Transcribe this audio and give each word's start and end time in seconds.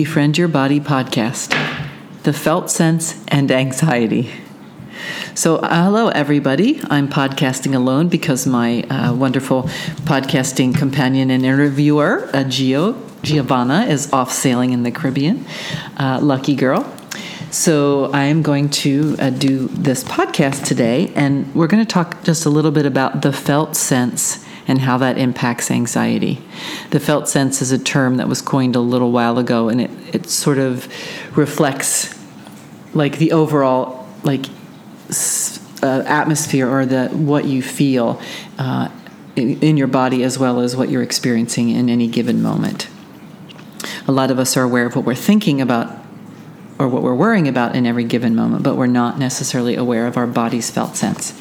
Befriend 0.00 0.38
Your 0.38 0.48
Body 0.48 0.80
podcast 0.80 1.50
The 2.22 2.32
Felt 2.32 2.70
Sense 2.70 3.22
and 3.28 3.52
Anxiety. 3.52 4.30
So, 5.34 5.56
uh, 5.56 5.84
hello, 5.84 6.08
everybody. 6.08 6.80
I'm 6.88 7.06
podcasting 7.06 7.74
alone 7.74 8.08
because 8.08 8.46
my 8.46 8.82
uh, 8.84 9.12
wonderful 9.12 9.64
podcasting 10.04 10.74
companion 10.74 11.30
and 11.30 11.44
interviewer, 11.44 12.30
uh, 12.32 12.44
Gio, 12.44 12.96
Giovanna, 13.20 13.82
is 13.90 14.10
off 14.10 14.32
sailing 14.32 14.72
in 14.72 14.84
the 14.84 14.90
Caribbean. 14.90 15.44
Uh, 15.98 16.18
lucky 16.22 16.54
girl. 16.54 16.90
So, 17.50 18.10
I'm 18.14 18.40
going 18.40 18.70
to 18.70 19.16
uh, 19.18 19.28
do 19.28 19.68
this 19.68 20.02
podcast 20.02 20.64
today, 20.64 21.12
and 21.14 21.54
we're 21.54 21.66
going 21.66 21.84
to 21.84 21.92
talk 21.92 22.24
just 22.24 22.46
a 22.46 22.48
little 22.48 22.70
bit 22.70 22.86
about 22.86 23.20
the 23.20 23.34
felt 23.34 23.76
sense 23.76 24.46
and 24.70 24.78
how 24.78 24.96
that 24.98 25.18
impacts 25.18 25.68
anxiety. 25.68 26.40
The 26.90 27.00
felt 27.00 27.28
sense 27.28 27.60
is 27.60 27.72
a 27.72 27.78
term 27.78 28.18
that 28.18 28.28
was 28.28 28.40
coined 28.40 28.76
a 28.76 28.80
little 28.80 29.10
while 29.10 29.36
ago, 29.36 29.68
and 29.68 29.80
it, 29.80 29.90
it 30.14 30.30
sort 30.30 30.58
of 30.58 30.86
reflects 31.36 32.14
like 32.94 33.18
the 33.18 33.32
overall 33.32 34.06
like 34.22 34.46
uh, 35.82 36.04
atmosphere 36.06 36.68
or 36.68 36.86
the 36.86 37.08
what 37.08 37.46
you 37.46 37.62
feel 37.62 38.22
uh, 38.58 38.88
in, 39.34 39.58
in 39.60 39.76
your 39.76 39.88
body 39.88 40.22
as 40.22 40.38
well 40.38 40.60
as 40.60 40.76
what 40.76 40.88
you're 40.88 41.02
experiencing 41.02 41.70
in 41.70 41.90
any 41.90 42.06
given 42.06 42.40
moment. 42.40 42.86
A 44.06 44.12
lot 44.12 44.30
of 44.30 44.38
us 44.38 44.56
are 44.56 44.62
aware 44.62 44.86
of 44.86 44.94
what 44.94 45.04
we're 45.04 45.16
thinking 45.16 45.60
about 45.60 45.98
or 46.78 46.86
what 46.86 47.02
we're 47.02 47.14
worrying 47.16 47.48
about 47.48 47.74
in 47.74 47.86
every 47.86 48.04
given 48.04 48.36
moment, 48.36 48.62
but 48.62 48.76
we're 48.76 48.86
not 48.86 49.18
necessarily 49.18 49.74
aware 49.74 50.06
of 50.06 50.16
our 50.16 50.28
body's 50.28 50.70
felt 50.70 50.96
sense. 50.96 51.34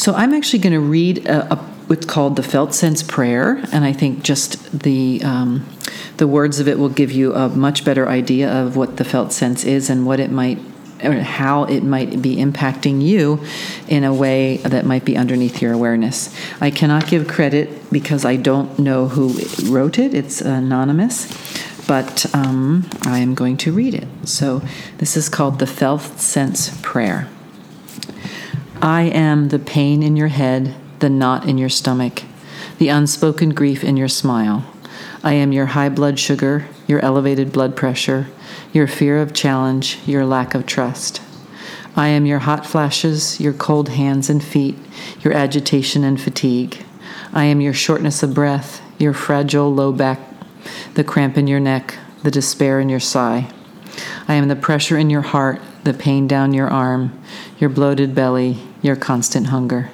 So 0.00 0.14
I'm 0.14 0.32
actually 0.32 0.60
going 0.60 0.72
to 0.72 0.80
read 0.80 1.26
a, 1.26 1.52
a 1.52 1.73
what's 1.86 2.06
called 2.06 2.36
the 2.36 2.42
felt 2.42 2.74
sense 2.74 3.02
prayer, 3.02 3.62
and 3.72 3.84
I 3.84 3.92
think 3.92 4.22
just 4.22 4.80
the 4.80 5.22
um, 5.22 5.66
the 6.16 6.26
words 6.26 6.60
of 6.60 6.68
it 6.68 6.78
will 6.78 6.88
give 6.88 7.10
you 7.10 7.34
a 7.34 7.48
much 7.48 7.84
better 7.84 8.08
idea 8.08 8.50
of 8.50 8.76
what 8.76 8.96
the 8.96 9.04
felt 9.04 9.32
sense 9.32 9.64
is 9.64 9.90
and 9.90 10.06
what 10.06 10.20
it 10.20 10.30
might 10.30 10.58
or 11.02 11.12
how 11.12 11.64
it 11.64 11.82
might 11.82 12.22
be 12.22 12.36
impacting 12.36 13.02
you 13.02 13.42
in 13.88 14.04
a 14.04 14.14
way 14.14 14.58
that 14.58 14.86
might 14.86 15.04
be 15.04 15.16
underneath 15.16 15.60
your 15.60 15.72
awareness. 15.72 16.34
I 16.60 16.70
cannot 16.70 17.08
give 17.08 17.28
credit 17.28 17.90
because 17.90 18.24
I 18.24 18.36
don't 18.36 18.78
know 18.78 19.08
who 19.08 19.38
wrote 19.70 19.98
it. 19.98 20.14
It's 20.14 20.40
anonymous, 20.40 21.28
but 21.86 22.32
um, 22.34 22.88
I 23.02 23.18
am 23.18 23.34
going 23.34 23.56
to 23.58 23.72
read 23.72 23.94
it. 23.94 24.08
So 24.24 24.62
this 24.98 25.16
is 25.16 25.28
called 25.28 25.58
the 25.58 25.66
felt 25.66 26.02
sense 26.20 26.80
prayer. 26.80 27.28
I 28.80 29.02
am 29.02 29.48
the 29.48 29.58
pain 29.58 30.02
in 30.02 30.16
your 30.16 30.28
head 30.28 30.74
the 31.04 31.10
knot 31.10 31.46
in 31.46 31.58
your 31.58 31.68
stomach, 31.68 32.22
the 32.78 32.88
unspoken 32.88 33.50
grief 33.50 33.84
in 33.84 33.94
your 33.94 34.08
smile. 34.08 34.64
I 35.22 35.34
am 35.34 35.52
your 35.52 35.66
high 35.66 35.90
blood 35.90 36.18
sugar, 36.18 36.66
your 36.86 36.98
elevated 37.00 37.52
blood 37.52 37.76
pressure, 37.76 38.28
your 38.72 38.86
fear 38.86 39.20
of 39.20 39.34
challenge, 39.34 39.98
your 40.06 40.24
lack 40.24 40.54
of 40.54 40.64
trust. 40.64 41.20
I 41.94 42.08
am 42.08 42.24
your 42.24 42.38
hot 42.38 42.64
flashes, 42.64 43.38
your 43.38 43.52
cold 43.52 43.90
hands 43.90 44.30
and 44.30 44.42
feet, 44.42 44.76
your 45.20 45.34
agitation 45.34 46.04
and 46.04 46.18
fatigue. 46.18 46.82
I 47.34 47.44
am 47.44 47.60
your 47.60 47.74
shortness 47.74 48.22
of 48.22 48.32
breath, 48.32 48.80
your 48.98 49.12
fragile 49.12 49.74
low 49.74 49.92
back, 49.92 50.20
the 50.94 51.04
cramp 51.04 51.36
in 51.36 51.46
your 51.46 51.60
neck, 51.60 51.98
the 52.22 52.30
despair 52.30 52.80
in 52.80 52.88
your 52.88 52.98
sigh. 52.98 53.52
I 54.26 54.36
am 54.36 54.48
the 54.48 54.56
pressure 54.56 54.96
in 54.96 55.10
your 55.10 55.20
heart, 55.20 55.60
the 55.84 55.92
pain 55.92 56.26
down 56.26 56.54
your 56.54 56.68
arm, 56.68 57.12
your 57.58 57.68
bloated 57.68 58.14
belly, 58.14 58.62
your 58.80 58.96
constant 58.96 59.48
hunger. 59.48 59.90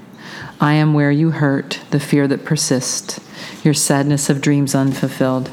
I 0.61 0.75
am 0.75 0.93
where 0.93 1.11
you 1.11 1.31
hurt, 1.31 1.81
the 1.91 1.99
fear 1.99 2.29
that 2.29 2.45
persists, 2.45 3.19
your 3.65 3.73
sadness 3.73 4.29
of 4.29 4.43
dreams 4.43 4.75
unfulfilled. 4.75 5.51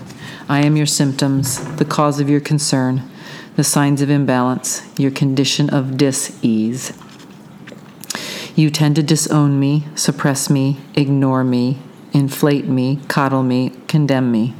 I 0.49 0.65
am 0.65 0.75
your 0.75 0.85
symptoms, 0.85 1.63
the 1.77 1.85
cause 1.85 2.19
of 2.19 2.29
your 2.29 2.41
concern, 2.41 3.09
the 3.55 3.63
signs 3.63 4.01
of 4.01 4.09
imbalance, 4.09 4.81
your 4.99 5.11
condition 5.11 5.69
of 5.69 5.97
dis 5.97 6.37
ease. 6.41 6.91
You 8.53 8.69
tend 8.69 8.97
to 8.97 9.03
disown 9.03 9.57
me, 9.59 9.85
suppress 9.95 10.49
me, 10.49 10.77
ignore 10.93 11.45
me, 11.45 11.77
inflate 12.11 12.65
me, 12.65 12.99
coddle 13.07 13.43
me, 13.43 13.71
condemn 13.87 14.29
me. 14.29 14.55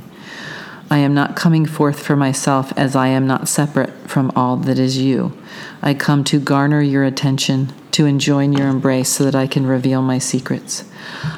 I 0.90 1.00
am 1.00 1.14
not 1.14 1.36
coming 1.36 1.66
forth 1.66 2.02
for 2.02 2.16
myself 2.16 2.72
as 2.78 2.96
I 2.96 3.08
am 3.08 3.28
not 3.28 3.50
separate 3.50 4.10
from 4.10 4.32
all 4.38 4.56
that 4.58 4.80
is 4.80 4.98
you. 4.98 5.38
I 5.82 5.94
come 5.94 6.24
to 6.26 6.40
garner 6.40 6.82
your 6.82 7.04
attention, 7.04 7.74
to 7.92 8.06
enjoin 8.06 8.54
your 8.54 8.70
embrace 8.70 9.10
so 9.10 9.26
that 9.26 9.36
I 9.36 9.48
can 9.48 9.68
reveal 9.68 10.02
my 10.02 10.18
secrets. 10.18 10.86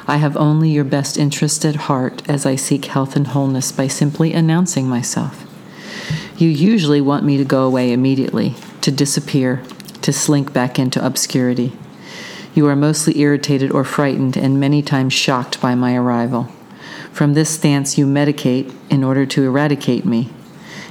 I 0.06 0.18
have 0.18 0.36
only 0.36 0.70
your 0.70 0.84
best 0.84 1.16
interest 1.16 1.64
at 1.64 1.74
heart 1.74 2.22
as 2.28 2.46
I 2.46 2.54
seek 2.54 2.84
health 2.84 3.16
and 3.16 3.26
wholeness 3.26 3.72
by 3.72 3.88
simply 3.88 4.32
announcing 4.32 4.88
myself. 4.88 5.44
You 6.36 6.48
usually 6.48 7.00
want 7.00 7.24
me 7.24 7.36
to 7.36 7.44
go 7.44 7.64
away 7.64 7.92
immediately, 7.92 8.54
to 8.82 8.92
disappear, 8.92 9.62
to 10.02 10.12
slink 10.12 10.52
back 10.52 10.78
into 10.78 11.04
obscurity. 11.04 11.72
You 12.54 12.66
are 12.68 12.76
mostly 12.76 13.18
irritated 13.18 13.72
or 13.72 13.84
frightened 13.84 14.36
and 14.36 14.60
many 14.60 14.80
times 14.80 15.12
shocked 15.12 15.60
by 15.60 15.74
my 15.74 15.96
arrival. 15.96 16.48
From 17.12 17.34
this 17.34 17.50
stance, 17.50 17.98
you 17.98 18.06
medicate 18.06 18.74
in 18.88 19.04
order 19.04 19.26
to 19.26 19.44
eradicate 19.44 20.04
me. 20.04 20.30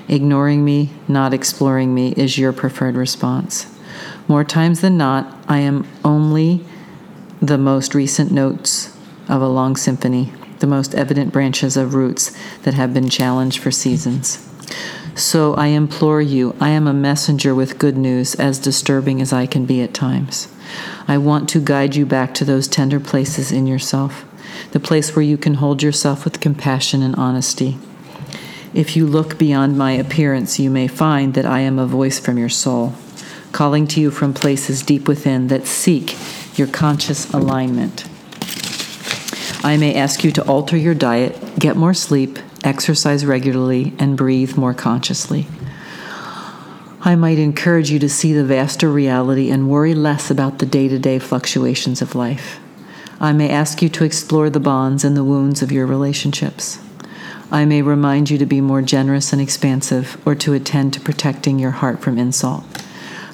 Ignoring 0.07 0.65
me, 0.65 0.91
not 1.07 1.33
exploring 1.33 1.93
me, 1.93 2.13
is 2.17 2.37
your 2.37 2.53
preferred 2.53 2.95
response. 2.95 3.75
More 4.27 4.43
times 4.43 4.81
than 4.81 4.97
not, 4.97 5.35
I 5.47 5.59
am 5.59 5.87
only 6.03 6.63
the 7.41 7.57
most 7.57 7.95
recent 7.95 8.31
notes 8.31 8.95
of 9.27 9.41
a 9.41 9.47
long 9.47 9.75
symphony, 9.75 10.31
the 10.59 10.67
most 10.67 10.93
evident 10.93 11.31
branches 11.31 11.77
of 11.77 11.93
roots 11.93 12.35
that 12.63 12.73
have 12.73 12.93
been 12.93 13.09
challenged 13.09 13.59
for 13.59 13.71
seasons. 13.71 14.45
So 15.15 15.53
I 15.55 15.67
implore 15.67 16.21
you, 16.21 16.55
I 16.59 16.69
am 16.69 16.87
a 16.87 16.93
messenger 16.93 17.55
with 17.55 17.79
good 17.79 17.97
news, 17.97 18.35
as 18.35 18.59
disturbing 18.59 19.21
as 19.21 19.33
I 19.33 19.45
can 19.45 19.65
be 19.65 19.81
at 19.81 19.93
times. 19.93 20.47
I 21.07 21.17
want 21.17 21.49
to 21.49 21.59
guide 21.59 21.95
you 21.95 22.05
back 22.05 22.33
to 22.35 22.45
those 22.45 22.67
tender 22.67 22.99
places 22.99 23.51
in 23.51 23.67
yourself, 23.67 24.25
the 24.71 24.79
place 24.79 25.15
where 25.15 25.23
you 25.23 25.37
can 25.37 25.55
hold 25.55 25.81
yourself 25.81 26.23
with 26.23 26.39
compassion 26.39 27.01
and 27.01 27.15
honesty. 27.15 27.77
If 28.73 28.95
you 28.95 29.05
look 29.05 29.37
beyond 29.37 29.77
my 29.77 29.91
appearance, 29.91 30.59
you 30.59 30.69
may 30.69 30.87
find 30.87 31.33
that 31.33 31.45
I 31.45 31.61
am 31.61 31.79
a 31.79 31.87
voice 31.87 32.19
from 32.19 32.37
your 32.37 32.49
soul 32.49 32.93
calling 33.51 33.87
to 33.87 33.99
you 33.99 34.11
from 34.11 34.33
places 34.33 34.81
deep 34.81 35.07
within 35.07 35.47
that 35.47 35.65
seek 35.65 36.15
your 36.57 36.67
conscious 36.67 37.31
alignment. 37.31 38.05
I 39.63 39.75
may 39.77 39.95
ask 39.95 40.23
you 40.23 40.31
to 40.33 40.47
alter 40.47 40.77
your 40.77 40.93
diet, 40.93 41.59
get 41.59 41.75
more 41.75 41.93
sleep, 41.93 42.39
exercise 42.63 43.25
regularly, 43.25 43.93
and 43.99 44.17
breathe 44.17 44.55
more 44.55 44.73
consciously. 44.73 45.47
I 47.01 47.15
might 47.15 47.39
encourage 47.39 47.91
you 47.91 47.99
to 47.99 48.09
see 48.09 48.33
the 48.33 48.43
vaster 48.43 48.89
reality 48.89 49.49
and 49.49 49.69
worry 49.69 49.95
less 49.95 50.29
about 50.29 50.59
the 50.59 50.65
day 50.65 50.87
to 50.87 50.99
day 50.99 51.19
fluctuations 51.19 52.01
of 52.01 52.15
life. 52.15 52.59
I 53.21 53.33
may 53.33 53.49
ask 53.49 53.81
you 53.81 53.89
to 53.89 54.05
explore 54.05 54.49
the 54.49 54.61
bonds 54.61 55.03
and 55.03 55.17
the 55.17 55.25
wounds 55.25 55.61
of 55.61 55.71
your 55.71 55.85
relationships. 55.85 56.79
I 57.51 57.65
may 57.65 57.81
remind 57.81 58.29
you 58.29 58.37
to 58.37 58.45
be 58.45 58.61
more 58.61 58.81
generous 58.81 59.33
and 59.33 59.41
expansive 59.41 60.21
or 60.25 60.35
to 60.35 60.53
attend 60.53 60.93
to 60.93 61.01
protecting 61.01 61.59
your 61.59 61.71
heart 61.71 61.99
from 61.99 62.17
insult. 62.17 62.63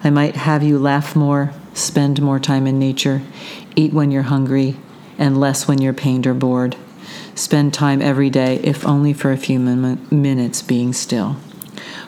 I 0.04 0.10
might 0.10 0.38
have 0.38 0.64
you 0.64 0.80
laugh 0.80 1.16
more, 1.16 1.54
spend 1.74 2.22
more 2.22 2.40
time 2.40 2.66
in 2.66 2.80
nature, 2.80 3.22
eat 3.76 3.94
when 3.94 4.10
you're 4.10 4.24
hungry, 4.24 4.78
and 5.18 5.40
less 5.40 5.68
when 5.68 5.82
you're 5.82 5.94
pained 5.94 6.26
or 6.26 6.34
bored. 6.34 6.76
Spend 7.36 7.74
time 7.74 8.02
every 8.02 8.30
day, 8.30 8.56
if 8.64 8.88
only 8.88 9.14
for 9.14 9.32
a 9.32 9.38
few 9.38 9.60
min- 9.60 10.08
minutes, 10.10 10.62
being 10.62 10.94
still. 10.94 11.36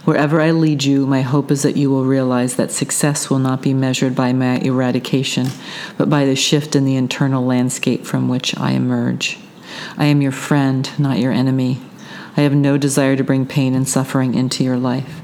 Wherever 0.05 0.41
I 0.41 0.51
lead 0.51 0.83
you, 0.83 1.05
my 1.05 1.21
hope 1.21 1.51
is 1.51 1.63
that 1.63 1.77
you 1.77 1.89
will 1.89 2.05
realize 2.05 2.55
that 2.55 2.71
success 2.71 3.29
will 3.29 3.39
not 3.39 3.61
be 3.61 3.73
measured 3.73 4.15
by 4.15 4.33
my 4.33 4.57
eradication, 4.59 5.47
but 5.97 6.09
by 6.09 6.25
the 6.25 6.35
shift 6.35 6.75
in 6.75 6.85
the 6.85 6.95
internal 6.95 7.45
landscape 7.45 8.05
from 8.05 8.29
which 8.29 8.57
I 8.57 8.71
emerge. 8.71 9.37
I 9.97 10.05
am 10.05 10.21
your 10.21 10.31
friend, 10.31 10.89
not 10.97 11.19
your 11.19 11.31
enemy. 11.31 11.81
I 12.35 12.41
have 12.41 12.53
no 12.53 12.77
desire 12.77 13.15
to 13.15 13.23
bring 13.23 13.45
pain 13.45 13.75
and 13.75 13.87
suffering 13.87 14.35
into 14.35 14.63
your 14.63 14.77
life. 14.77 15.21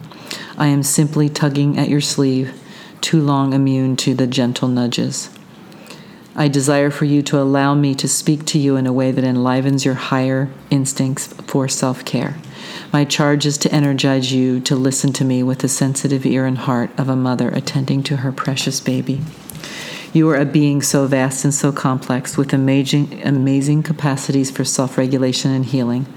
I 0.57 0.68
am 0.68 0.84
simply 0.84 1.30
tugging 1.30 1.78
at 1.78 1.89
your 1.89 2.01
sleeve 2.01 2.60
too 3.01 3.22
long 3.22 3.54
immune 3.54 3.96
to 3.98 4.13
the 4.13 4.28
gentle 4.28 4.68
nudges. 4.68 5.30
I 6.36 6.48
desire 6.48 6.90
for 6.90 7.06
you 7.06 7.22
to 7.24 7.40
allow 7.40 7.76
me 7.76 7.94
to 7.96 8.08
speak 8.08 8.46
to 8.48 8.58
you 8.58 8.76
in 8.76 8.88
a 8.88 8.94
way 8.94 9.12
that 9.12 9.24
enlivens 9.24 9.86
your 9.86 9.94
higher 9.94 10.50
instincts 10.72 11.28
for 11.28 11.68
self 11.68 12.04
care. 12.06 12.36
My 12.92 13.06
charge 13.06 13.46
is 13.46 13.58
to 13.60 13.72
energize 13.72 14.32
you 14.32 14.60
to 14.62 14.76
listen 14.76 15.14
to 15.14 15.26
me 15.26 15.44
with 15.44 15.60
the 15.60 15.68
sensitive 15.70 16.26
ear 16.26 16.48
and 16.48 16.58
heart 16.58 16.90
of 16.98 17.08
a 17.08 17.16
mother 17.16 17.50
attending 17.50 18.02
to 18.04 18.18
her 18.18 18.32
precious 18.32 18.80
baby. 18.80 19.22
You 20.12 20.28
are 20.30 20.36
a 20.36 20.46
being 20.46 20.82
so 20.82 21.06
vast 21.06 21.44
and 21.44 21.54
so 21.54 21.72
complex 21.72 22.36
with 22.36 22.54
amazing, 22.54 23.22
amazing 23.24 23.84
capacities 23.84 24.50
for 24.50 24.64
self 24.64 24.98
regulation 24.98 25.52
and 25.52 25.66
healing. 25.66 26.08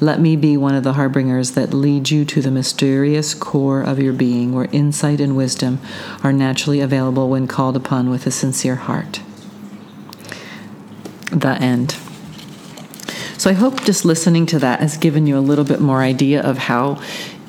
Let 0.00 0.20
me 0.20 0.36
be 0.36 0.56
one 0.56 0.74
of 0.74 0.84
the 0.84 0.94
harbingers 0.94 1.50
that 1.50 1.74
lead 1.74 2.10
you 2.10 2.24
to 2.24 2.40
the 2.40 2.50
mysterious 2.50 3.34
core 3.34 3.82
of 3.82 3.98
your 3.98 4.14
being, 4.14 4.54
where 4.54 4.68
insight 4.72 5.20
and 5.20 5.36
wisdom 5.36 5.80
are 6.22 6.32
naturally 6.32 6.80
available 6.80 7.28
when 7.28 7.46
called 7.46 7.76
upon 7.76 8.08
with 8.08 8.26
a 8.26 8.30
sincere 8.30 8.76
heart. 8.76 9.20
The 11.30 11.56
end. 11.60 11.96
So 13.38 13.48
I 13.48 13.54
hope 13.54 13.84
just 13.84 14.04
listening 14.04 14.46
to 14.46 14.58
that 14.58 14.80
has 14.80 14.98
given 14.98 15.26
you 15.26 15.38
a 15.38 15.40
little 15.40 15.64
bit 15.64 15.80
more 15.80 16.02
idea 16.02 16.42
of 16.42 16.58
how 16.58 17.00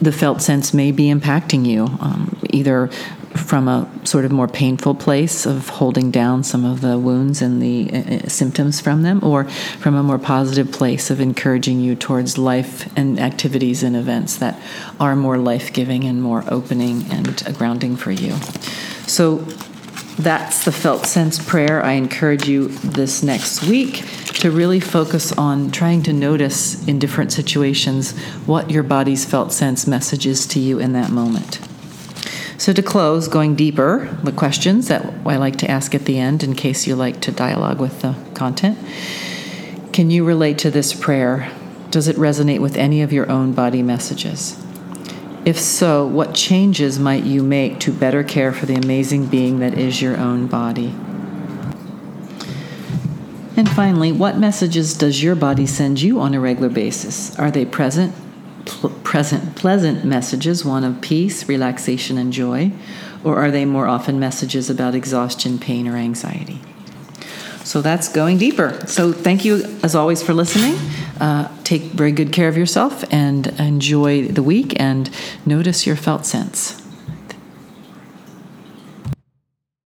the 0.01 0.12
felt 0.12 0.42
sense 0.42 0.74
may 0.74 0.92
be 0.92 1.13
impacting 1.13 1.66
you, 1.66 1.86
um, 2.00 2.39
either 2.50 2.88
from 3.36 3.68
a 3.68 3.89
sort 4.04 4.25
of 4.25 4.31
more 4.31 4.48
painful 4.48 4.95
place 4.95 5.45
of 5.45 5.69
holding 5.69 6.12
down 6.12 6.44
some 6.44 6.66
of 6.66 6.81
the 6.81 6.98
wounds 6.98 7.42
and 7.42 7.62
the 7.62 7.89
uh, 7.92 7.98
uh, 7.98 8.28
symptoms 8.28 8.81
from 8.81 9.04
them, 9.04 9.24
or 9.24 9.45
from 9.80 9.95
a 9.95 10.04
more 10.04 10.18
positive 10.18 10.72
place 10.72 11.10
of 11.10 11.19
encouraging 11.19 11.80
you 11.80 11.95
towards 11.95 12.38
life 12.38 12.92
and 12.98 13.19
activities 13.19 13.84
and 13.84 13.95
events 13.95 14.38
that 14.38 14.60
are 15.00 15.16
more 15.16 15.38
life 15.38 15.72
giving 15.72 16.04
and 16.04 16.22
more 16.22 16.44
opening 16.48 17.06
and 17.12 17.44
grounding 17.57 17.95
for 17.95 18.12
you. 18.12 18.36
So 19.07 19.45
that's 20.18 20.66
the 20.66 20.72
felt 20.72 21.06
sense 21.06 21.44
prayer. 21.44 21.84
I 21.84 21.94
encourage 21.94 22.48
you 22.48 22.68
this 22.68 23.24
next 23.24 23.63
week 23.63 24.04
to 24.42 24.52
really 24.52 24.80
focus 24.80 25.31
on 25.34 25.72
trying 25.72 26.04
to 26.04 26.13
notice 26.13 26.88
in 26.88 27.00
different 27.00 27.31
situations 27.31 28.18
what 28.46 28.69
your 28.69 28.84
body's 28.84 29.25
felt 29.25 29.54
sense 29.54 29.88
message 29.88 30.25
is 30.25 30.46
to 30.48 30.60
you 30.60 30.80
in 30.80 30.94
that 30.94 31.12
moment. 31.12 31.60
So, 32.58 32.74
to 32.74 32.84
close, 32.84 33.28
going 33.28 33.56
deeper, 33.56 34.16
the 34.24 34.31
questions 34.31 34.88
that 34.88 35.04
I 35.25 35.38
like 35.38 35.56
to 35.58 35.72
ask 35.72 35.96
at 35.96 36.06
the 36.06 36.19
end 36.19 36.44
in 36.44 36.54
case 36.54 36.86
you 36.86 36.96
like 36.96 37.19
to 37.22 37.31
dialogue 37.31 37.80
with 37.80 38.02
the 38.02 38.16
content. 38.36 38.78
Can 39.94 40.12
you 40.12 40.24
relate 40.24 40.60
to 40.60 40.69
this 40.69 40.94
prayer? 40.94 41.52
Does 41.90 42.08
it 42.08 42.16
resonate 42.18 42.60
with 42.60 42.78
any 42.78 43.02
of 43.02 43.12
your 43.12 43.30
own 43.31 43.54
body 43.54 43.81
messages? 43.81 44.56
If 45.43 45.59
so, 45.59 46.05
what 46.05 46.35
changes 46.35 46.99
might 46.99 47.23
you 47.23 47.41
make 47.41 47.79
to 47.79 47.91
better 47.91 48.23
care 48.23 48.53
for 48.53 48.67
the 48.67 48.75
amazing 48.75 49.25
being 49.25 49.57
that 49.59 49.75
is 49.75 49.99
your 49.99 50.15
own 50.17 50.45
body? 50.45 50.93
And 53.57 53.67
finally, 53.67 54.11
what 54.11 54.38
messages 54.38 54.95
does 54.95 55.23
your 55.23 55.33
body 55.33 55.65
send 55.65 55.99
you 55.99 56.19
on 56.19 56.35
a 56.35 56.39
regular 56.39 56.69
basis? 56.69 57.38
Are 57.39 57.49
they 57.49 57.65
present, 57.65 58.13
pl- 58.65 58.91
present, 59.03 59.55
pleasant 59.55 60.05
messages, 60.05 60.63
one 60.63 60.83
of 60.83 61.01
peace, 61.01 61.49
relaxation, 61.49 62.19
and 62.19 62.31
joy, 62.31 62.71
or 63.23 63.38
are 63.38 63.49
they 63.49 63.65
more 63.65 63.88
often 63.88 64.19
messages 64.19 64.69
about 64.69 64.93
exhaustion, 64.93 65.57
pain, 65.57 65.88
or 65.88 65.97
anxiety? 65.97 66.61
So 67.71 67.81
that's 67.81 68.09
going 68.09 68.38
deeper. 68.38 68.85
So 68.85 69.13
thank 69.13 69.45
you, 69.45 69.63
as 69.81 69.95
always, 69.95 70.21
for 70.21 70.33
listening. 70.33 70.75
Uh, 71.21 71.47
take 71.63 71.83
very 71.83 72.12
good 72.12 72.33
care 72.33 72.50
of 72.50 72.57
yourself 72.57 73.06
and 73.13 73.47
enjoy 73.62 74.27
the 74.27 74.44
week 74.44 74.77
and 74.77 75.09
notice 75.45 75.88
your 75.88 75.95
felt 75.95 76.25
sense. 76.25 76.81